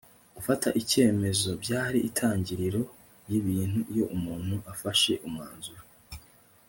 gufata 0.35 0.67
icyemezo 0.81 1.49
byari 1.63 1.97
intangiriro 2.07 2.81
yibintu 3.29 3.79
iyo 3.93 4.05
umuntu 4.15 4.55
afashe 4.73 5.13
umwanzuro 5.27 5.83